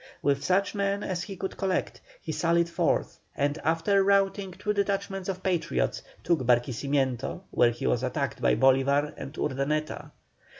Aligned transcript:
With 0.23 0.43
such 0.43 0.73
men 0.73 1.03
as 1.03 1.21
he 1.21 1.35
could 1.35 1.57
collect, 1.57 2.01
he 2.23 2.31
sallied 2.31 2.69
forth, 2.71 3.19
and 3.37 3.59
after 3.63 4.03
routing 4.03 4.51
two 4.53 4.73
detachments 4.73 5.29
of 5.29 5.43
Patriots 5.43 6.01
took 6.23 6.39
Barquisimeto, 6.39 7.41
where 7.51 7.69
he 7.69 7.85
was 7.85 8.01
attacked 8.01 8.41
by 8.41 8.55
Bolívar 8.55 9.13
and 9.15 9.31
Urdaneta. 9.37 10.09